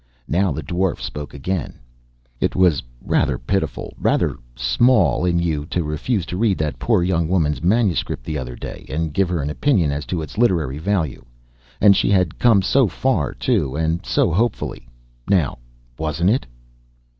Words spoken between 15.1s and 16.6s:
Now wasn't it?"